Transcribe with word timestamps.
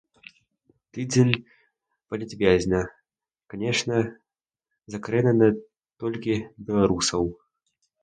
Тыдзень 0.97 1.33
палітвязня, 2.13 2.81
канешне, 3.55 3.99
закране 4.97 5.31
не 5.45 5.49
толькі 6.01 6.43
беларусаў. 6.69 7.23